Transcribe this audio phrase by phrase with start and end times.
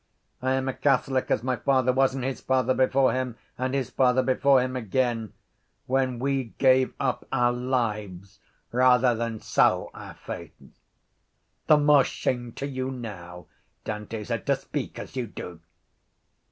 [0.41, 3.91] I am a catholic as my father was and his father before him and his
[3.91, 5.31] father before him again
[5.85, 8.39] when we gave up our lives
[8.71, 10.57] rather than sell our faith.
[11.67, 13.45] —The more shame to you now,
[13.83, 15.59] Dante said, to speak as you do.